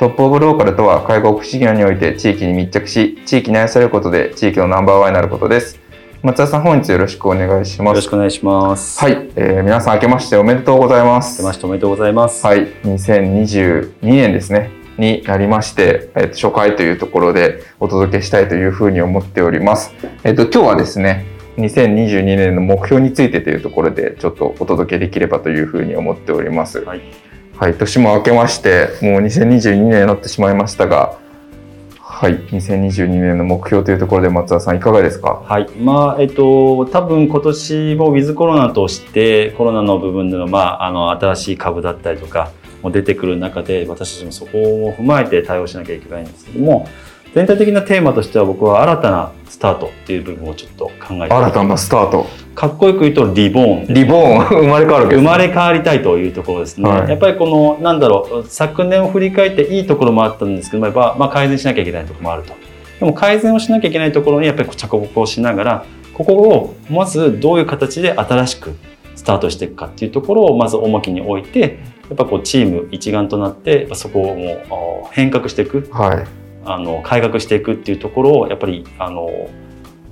[0.00, 5.78] トップオブローカルとは介護福祉業において地域に密着し地域に愛されることで地域のナンバーワンになることです。
[6.22, 7.88] 松田さん本日よろしくお願いします。
[7.88, 8.98] よろしくお願いします。
[8.98, 11.42] はい、えー、皆さん明けましておめでとうございます。
[11.42, 12.46] 明けましておめでとうございます。
[12.46, 12.66] はい。
[12.82, 14.70] 2022年ですね。
[14.96, 19.92] になりまして、えっと初回というところでお届けしたいというふうに思っております。
[20.24, 21.26] えっと、今日はですね、
[21.58, 26.78] 2022年の目標についてというところでちょっとお届けできればというふうに思っております。
[26.84, 27.02] はい、
[27.60, 31.18] はい、年も明けまして、もう2022年になってしまいましたが、
[31.98, 35.42] はい、2022年の目標というところで松田さんいかがですか？
[35.44, 42.50] はい、まあえっと多分今年もウィズコロナとしてコロナの部分でのまああの新しい株だったりとか
[42.80, 46.88] も出てくる中で私たちもそこを踏まえて対応しなきゃいけないんですけども
[47.34, 51.34] 全体的なテーマとしては僕は新たなスタートっていう部分をちょっと考えて。
[51.34, 52.26] 新たなスタート。
[52.54, 53.94] かっこよく言うとリボーン。
[53.94, 57.08] リボーン、生まれ変わるね生まれ変わりたいというところですね、はい。
[57.08, 62.54] やっぱりこのなんだろう昨年を振り返っていいところもあったんですけどやっぱ、まあ、改善しなきゃいけないところもあると。
[62.98, 68.74] でも改善をしなきゃいけないところにやっぱり着目をしながらここをまずどういう形で新しく
[69.14, 75.88] スタートしていくかっていうところをまず重きに置いてやっぱこうチーム一丸となってそこをもうあ変革していく。
[75.92, 76.39] はい。
[76.64, 79.48] あの改革していくっていうところをやっぱりあの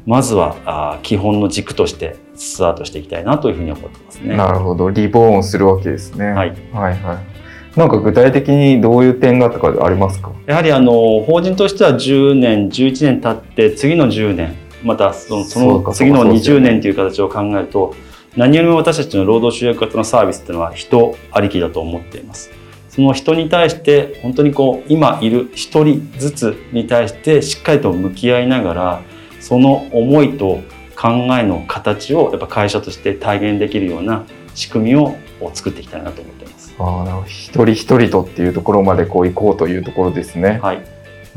[0.06, 4.36] まずはあ基本の軸としてスタートしていきたいなというふうに思ってますね。
[4.36, 6.26] なるほど、リボーンするわけですね。
[6.28, 7.78] はいはいはい。
[7.78, 10.32] なんか具体的にどういう点がとかありますか？
[10.46, 17.94] やはりあの法人としては10年11年経って次の10年またそのその次のそうかそうですよ20ね年という形を考えると
[18.36, 22.50] 何よりも私たちの労働集約型のサービスっていうのは人ありきだと思っています。
[22.98, 29.02] その人に対して本当にこう今いる一人ずつに対してしっかりと向き合いながら
[29.38, 30.62] その思いと
[30.96, 34.24] 考えの形をやっぱ会社として体現できるような
[34.56, 35.14] 仕組みを
[35.54, 36.74] 作っていきたいなと思っています。
[36.76, 40.58] ああ、なるほど一人一人とっていうところまでこう行こうというところですね。
[40.60, 40.84] はい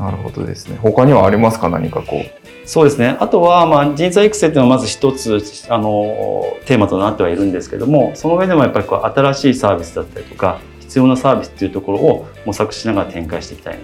[0.00, 0.78] なるほどですね。
[0.82, 1.68] 他にはありますか？
[1.68, 2.68] 何かこう。
[2.68, 3.16] そうですね。
[3.20, 10.58] あとは、まあ、人材育成っていうのはまず一つ、あの、テーマとなってはいるんですけども、その上でもやっぱりこう、新しいサービスだったりとか、
[10.92, 13.80] 必要なサービスっていうところを模索しながら展開していきたいな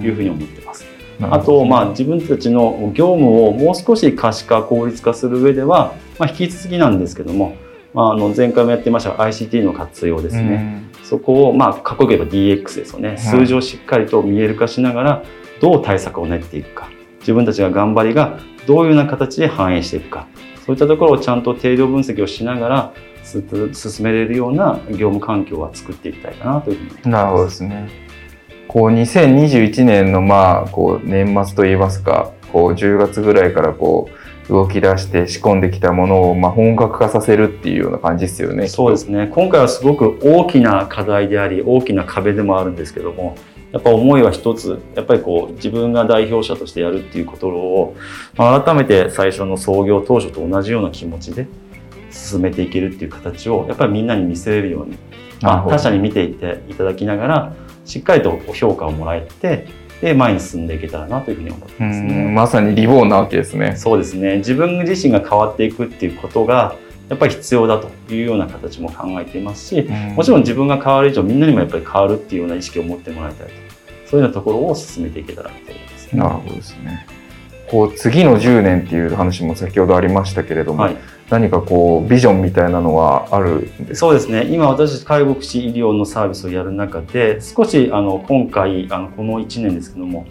[0.00, 0.84] というふうに思ってます。
[1.20, 7.56] あと、まあ、自分たちの業務をもう少し可視化、効率化する上では、まあ、引き続きなんですけども、
[7.92, 10.84] まあ、あの前回もやってましたが ICT の活用ですね。
[11.02, 13.16] そこを、まあ、かっこよく言えば DX ですよね。
[13.18, 15.24] 数字をしっかりと見える化しながら、
[15.60, 16.88] どう対策を練っていくか。
[17.18, 20.28] 自分たちが頑張りがどういうような形で反映していくか。
[20.64, 22.92] そういったところをちゃんと定量分析をしながら、
[23.24, 23.42] す
[23.90, 27.08] 進めれるような業務環境は作っていきたいかなというふうに思います。
[27.08, 27.88] なるほどですね。
[28.68, 34.08] こう2021年のまあこう年末といいますか、こう10月ぐらいからこ
[34.48, 38.66] う動き出して仕込んできたものをまあ本格化させるっていうような感じですよね。
[38.68, 39.28] そうですね。
[39.32, 43.36] 今回はすごく大きな課題であり、大きな壁でもあるんですけども、
[43.72, 47.96] やっぱ思いは一つ、やっぱりこう自分が代表者としてやるっていうことを、
[48.36, 51.46] まあ改めて最初の創業当初と同じような気持ちで
[52.10, 54.98] 進めていけるっていう形を、やっぱりみんなに見せれるように、
[55.40, 57.54] まあ、他者に見ていっていただきながら、
[57.86, 59.66] しっかりと評価をもらえて、
[60.02, 62.24] で、前に進んでいけたらなというふうに思ってうますね。
[62.24, 63.76] んまさにリボーンなわけですね。
[63.76, 66.76] そうですね自分自身が変わっていくっていうことが
[67.08, 69.82] やっぱり必要だというような形も考えていますし
[70.16, 73.52] もちろん自分が変わる以上みんなにもやっぱり変わるっていうような意識を持ってもらいたいと
[74.12, 77.06] そういうようなところを進めていけたらと思います、なるほどですね。
[77.70, 80.96] こう次の10年っていう話も先ほどありましたけれども、はい、
[81.30, 83.94] 何かこうビジョンみたいなのはあるんですか？
[83.96, 90.26] そうですね今私たち介護福祉医療のサービスをやる中で少しあの今回あのこの1年ですけども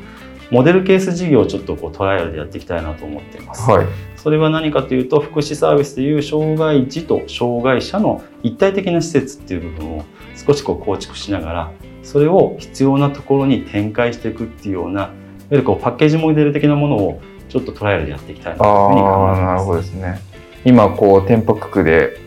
[0.52, 3.68] モデルケース事業をちょっとこうトライアルでやっていきたいなと思っています。
[3.68, 3.88] はい。
[4.18, 10.06] それは何かというと福祉サービスという障害児と障害者の一体的な施設っていう部分を
[10.36, 11.72] 少しこう構築しながら
[12.04, 15.14] それを必要なところに展開していくっていうような
[15.52, 19.42] いわゆるこうパッケージモデル的なものをちょっとトライアルでやっていきたいなというふうに考えてます。
[19.42, 20.22] なるほどですね。
[20.64, 22.18] 今、こう、店舗区で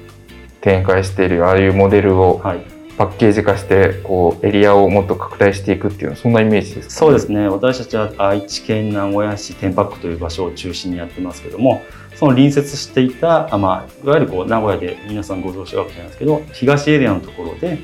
[0.60, 2.60] 展開している、ああいうモデルをはい、
[2.98, 11.82] パッケージ化して、こう、エリアをもっと拡大していくっていう、そんなイメージですかそうですね私たちは愛知県名古屋市天白区という場所を中心にやってますけども
[12.14, 17.78] その隣接していた、あまあ、いわゆるこう名古屋で皆さんご存知かもしれないですけど東エリアのところで、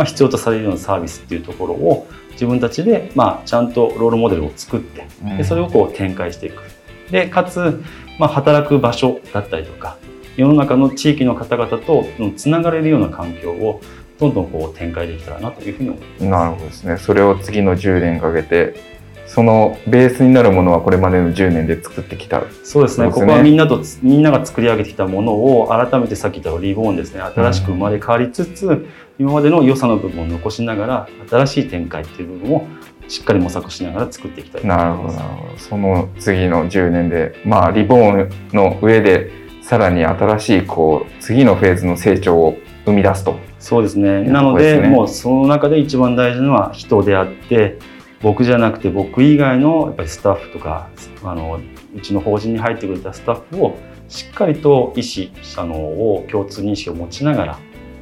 [0.00, 6.62] まあ、必要とされるようなサービスっていうところを自分たちで、まあ、ちゃんとロールモデルを作ってうんでそれをこう展開していく
[7.10, 7.82] でかつ、
[8.18, 9.98] まあ、働く場所だったりとか
[10.38, 13.82] 世の中の地域の方々とつながれるような環境を
[14.18, 16.24] どんどんこう展開できたらなというふうに思います。
[16.24, 16.96] なるほどですね。
[16.96, 18.99] それを次の10年かけて、
[19.32, 22.40] そのベースになるものはこれまでの10年で作ってきた。
[22.40, 22.64] そうですね。
[22.64, 27.20] そうですねここはみんなとつみんなが作り上げてきたものを改めてさっき言ったリボーンですね。
[27.20, 28.88] 新しく生まれ変わりつつ、
[29.20, 32.66] 今までの良さの部分を残しながら新しい展開っていう部分を
[33.06, 35.14] しっかり模索しながら作っていきたいとなるほど。
[35.56, 39.30] その次の10年で、まあ、リボーンの上で、
[39.62, 43.38] さらに新しい、こう、次のフェーズの成長を生み出すと。
[43.60, 44.24] そうですね。
[44.24, 47.78] やなのでもうその中で一番大事なのは人であって、
[48.22, 50.90] 僕じゃなくて僕以外のやっぱりスタッフとか
[51.22, 51.60] あの
[51.94, 53.76] うちの法人に入ってくれたスタッフを
[54.08, 57.58] しっかりと意思あのを共通認識を持ちながら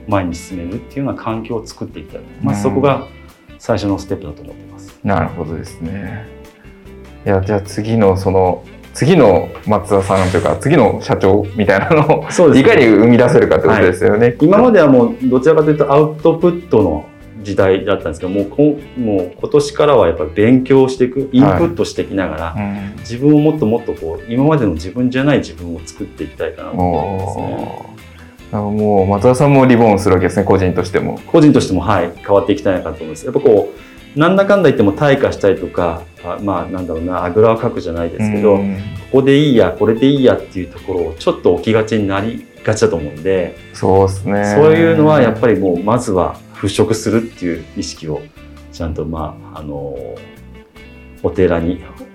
[0.09, 2.23] 前に進めるっていうような環境を作っていきたい。
[2.43, 3.06] まあ、うんそこが
[3.59, 4.99] 最初のステップだと思ってます。
[5.05, 6.26] なるほどですね。
[7.26, 8.64] いや、じゃあ次のその、
[8.94, 14.37] 次の松田さんというか、次の社長みたいなのを、いかに生み出せるかってことですよね。
[14.41, 17.06] 今まではもうどちらかというとアウトプットの
[17.43, 27.44] 時代だったんですけどもうもう今年からはやっぱり勉強していくインプットしていきながら、うん自分をもっともっとこう今までの自分じゃない自分を作っていきたいかなと思いますね。
[27.44, 31.19] おーなんかもう松田さんもリボーンするわけですね、個人としても。
[31.26, 33.25] 個人としてもはい変わっていきたいなと思います。
[33.25, 33.73] やっぱこ
[34.17, 38.76] うなんだかんだ言っても退化したりとかあまあなんだろうなあぐらをかくじゃないですけど、うん
[39.11, 44.55] ここでいいやこれでいいやっていうところをちょっと置きがちになりがちだと思うんで、そうですね。
[44.55, 48.20] そういうのはやっぱりもうまずは払拭するっていう意識を
[48.72, 49.96] ちゃんとまああの
[51.22, 51.82] お寺に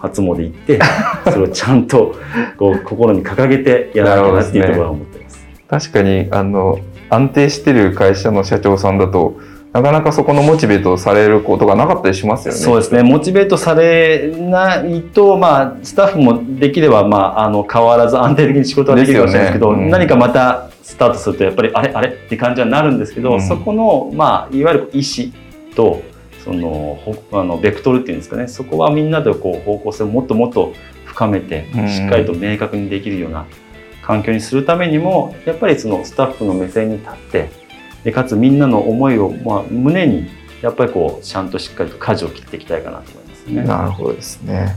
[0.00, 0.80] 初詣行って
[1.30, 2.14] それをちゃんと
[2.56, 5.46] こう心に掲げてやらなきゃなっていうところは思ってます。
[5.68, 6.78] 確かに、あの、
[7.10, 9.38] 安定してる会社の社長さんだと、
[9.72, 12.60] なかなかそこのモチベートされることがなかったりしますよね。
[12.60, 25.32] そうですねモチベートされないと、まあ、スタッフもできれば、まあ、あの変わらず安定的に仕事はできるかもしれないですけどねうん何かまたスタートするとやっぱりあれあれって感じはなるんですけど、うんそこの、まあ、いわゆる意思
[25.74, 26.02] と
[26.44, 30.74] そのほあのベクトルっていうんですかねそこはみんなでこう方向性をもっともっと
[31.06, 33.46] 深めてうんしっかりと明確にできるような
[34.02, 37.50] 環境にするためにもやっぱりそのスタッフの目線に立って
[38.04, 40.28] でかつみんなの思いを、まあ、胸に
[40.60, 43.62] やっぱりこうちゃんとしっかりと舵を切っていきたいかなと思いますね。
[43.64, 44.76] なるほどですね。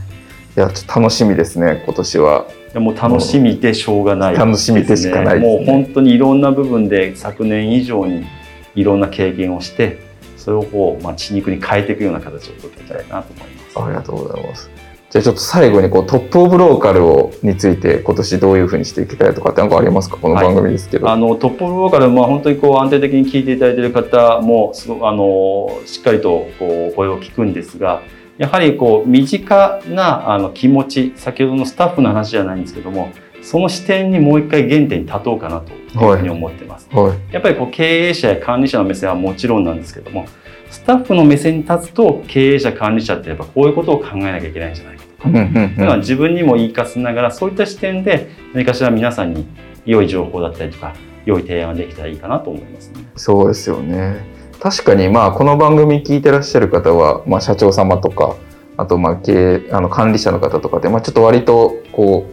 [0.56, 2.46] いや、ちょっと楽しみですね、今年は。
[2.72, 8.26] でもう楽しみでしょうがない楽しみでしかないねもう本当にいろんな部分で昨年以上に
[8.74, 10.00] いろんな経験をして
[10.36, 13.80] それをこう、まあ、血肉に変えていくような形を取っていきたいなと思います。
[13.80, 14.70] ありがとうございます。
[15.08, 20.18] じゃあちょっと最後にこうトップオブローカルをについて今年どういうふうにしていきたいとかって何かありますか？
[20.18, 21.08] この番組ですけど。
[21.08, 28.02] あのトップオブローカル、まあ、本当にこう安定的に聞いていただいている方もすごあのしっかりとこう声を聞くんですが
[28.38, 33.10] やはりこう身近なあの気持ち先ほどのスタッフの話じゃないんですけども
[33.42, 36.88] その視点にもう一回原点に立とうかなというふうに思ってます。
[36.90, 37.32] はい。
[37.32, 40.26] やっぱりこう経営者や管理者の目線はもちろんなんですけども
[40.70, 49.46] スタッフの目線に立つと経営者管理者ってやっぱこういうことを考えなきゃいけないんじゃないかとか、うんう自分にも言い聞かせながらそういった視点で何かしら皆さんに
[49.84, 53.04] 良い情報だったりとか良い提案ができたらいいかなと思いますね。
[53.16, 54.37] そうですよね。
[54.60, 58.36] 確かにまあこの番組聞いてらっしゃる方は、まあ、社長様とか
[58.76, 62.26] あとまあ経営あの管理者の方とかで、まあ、ちょっと割とこ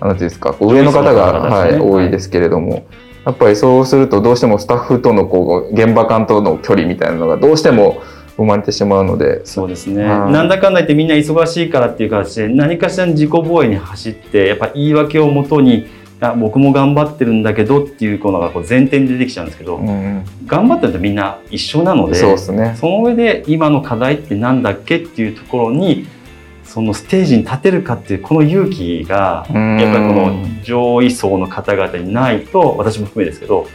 [0.00, 2.86] うなんていうんですか上の方が、はい、多いですけれども、
[3.24, 8.02] やっぱりそうするとどうしてもスタッフとのこう現場間との距離みたいなのがどうしても
[8.36, 9.46] 生まれてしまうので。
[9.46, 10.32] そうですね、はい。
[10.32, 15.86] なんだかんだ言ってみんな忙しいからっていう形で何かしらの自己防衛に走ってやっぱ言い訳をもとに
[16.20, 22.76] あ僕も頑張ってるんだけどっていうのがこう前提に出てきちゃうんですけど、うんうん頑張ってるとみんな一緒なのでそうですね。
[22.78, 26.06] その上で今の課題ってなんだっけっていうところに
[26.64, 33.66] そのステージに立てるかっていうこの勇気がうんやっぱりこの上位層の方々にないと私も含めですけど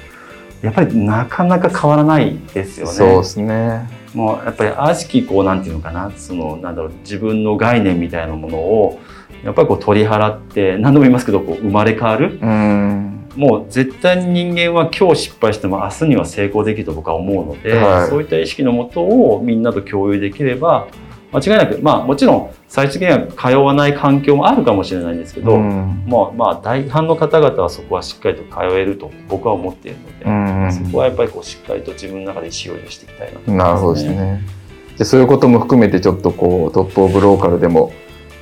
[0.62, 2.94] やっぱりなかなか変わらないですよね。
[2.94, 3.90] そうですね。
[4.14, 9.00] もうやっぱり悪しきこうなんていうのかなそのなんだろう自分の概念みたいなものを
[9.44, 12.40] やっぱりこう取り払って何度も言いますけどこう生まれ変わる。
[12.42, 13.26] うん。
[13.36, 18.10] もう絶対に人間は今日失敗しても明日には成功できると僕は思うので、はい。
[18.10, 20.88] そういった意識のもとをみんなと共有できれば
[21.32, 26.04] 間違いなくまあもちろん最終的には通わない環境もあるかもしれないんですけど、うん。
[26.08, 30.30] まあまあ大半の方々はそこはしっかりと通えると僕は思っているので、う
[30.68, 30.74] ん。
[30.74, 34.42] そこはやっぱりこうしっかりと自分の中で意思表示をしていきたいなと思いなるますほどですね。
[34.88, 37.94] じゃあそういうことも含めてちょっとこうトップオブローカルでも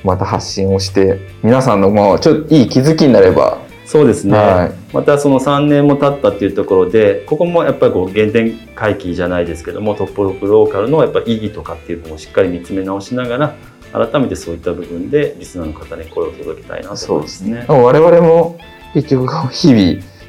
[0.04, 4.72] また発信をして皆さんのまあちょっといい気づきになれば、そうですね、はい。
[4.92, 13.54] またその3年も経ったっていうところでここもやっぱりこう原点回帰じゃないですけどもトップオブローカルのやっぱり意義とかっていうのをしっかり見つめ直しながら
[13.92, 17.64] 改めてそういった部分でリスナーの方に声を届けたいなと思いますね。
[17.66, 18.58] 我々も
[18.92, 19.80] 結局日々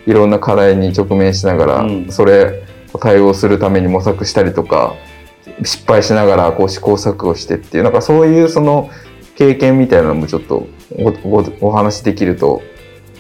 [0.08, 2.12] いろんな課題に直面しながら、うん。
[2.12, 4.96] それを対応するために模索したりとか
[5.64, 8.90] 失敗しながらこう試行錯誤してっていうなんかそういうその
[9.40, 10.68] 経験みたいなのもちょっと
[10.98, 12.62] おおお話しできると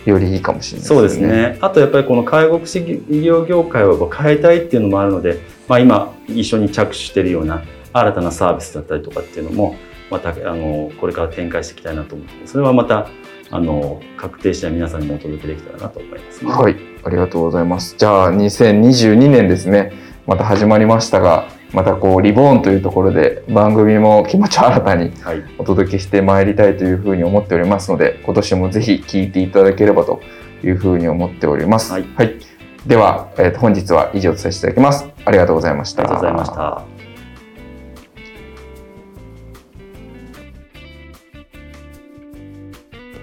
[0.06, 1.58] よりいいかもしれないそうですね。
[1.62, 9.78] あとやっぱりこの介護福祉医療業界を変えたいっていうのもあるので、まあ、今一緒に着手しているような新たなサービスだったりとかっていうのも
[10.12, 13.08] またあのこれから展開していきたいなと思ってそれはまた
[13.50, 16.52] あの確定したら皆さんにもお届けできたらなと思います、ね。
[16.52, 17.96] はい、ありがとうございます。
[17.98, 19.94] じゃあ、2022年ですね、
[20.28, 25.44] また始まりましたが、またこう、リボーンというところで番組も気持ちを新たにはい。
[25.58, 30.20] お届けしてまいりたいというふうに思っておりますので、今年もぜひ聞いていただければと
[30.64, 31.94] いうふうに思っております。
[31.94, 32.06] はい
[32.88, 35.06] では、えーと本日は以上とさせていただきます。
[35.26, 36.04] ありがとうございました。
[36.04, 37.00] ありがとうございました。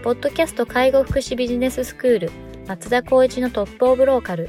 [0.04, 2.30] ポッドキャスト介護福祉ビジネススクール
[2.68, 4.48] 松田光一のトップオブローカル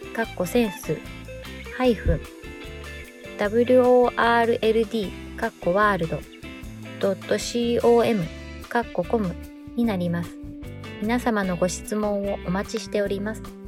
[0.13, 0.97] かっこセンス。
[1.77, 2.21] ハイフン。
[3.37, 6.19] world かっこワールド
[7.81, 8.23] .com
[8.67, 9.33] かっこコム
[9.75, 10.37] になります。
[11.01, 13.60] 皆様のご質問をお待ちしております。